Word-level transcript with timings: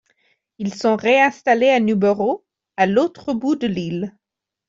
Ils 0.57 0.73
sont 0.73 0.95
réinstallés 0.95 1.69
à 1.69 1.79
Newborough, 1.79 2.41
à 2.75 2.87
l'autre 2.87 3.33
bout 3.35 3.55
de 3.55 3.67
l'île. 3.67 4.17